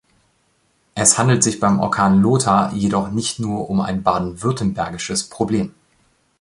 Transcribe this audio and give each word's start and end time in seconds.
Es 0.95 1.19
handelt 1.19 1.43
sich 1.43 1.59
beim 1.59 1.79
Orkan 1.79 2.23
Lothar 2.23 2.73
jedoch 2.73 3.11
nicht 3.11 3.37
nur 3.39 3.69
um 3.69 3.81
ein 3.81 4.01
baden-württembergisches 4.01 5.29
Problem. 5.29 5.75